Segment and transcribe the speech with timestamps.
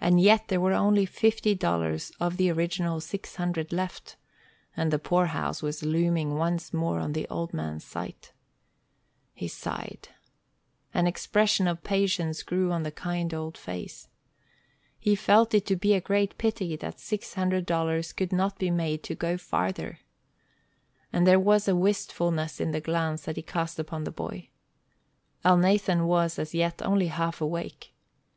[0.00, 4.14] And yet there were only fifty dollars of the original six hundred left,
[4.76, 8.32] and the poorhouse was looming once more on the old man's sight.
[9.34, 10.10] He sighed.
[10.94, 14.06] An expression of patience grew on the kind old face.
[15.00, 18.70] He felt it to be a great pity that six hundred dollars could not be
[18.70, 19.98] made to go farther.
[21.12, 24.50] And there was a wistfulness in the glance he cast upon the boy.
[25.44, 27.92] Elnathan was, as yet, only half awake.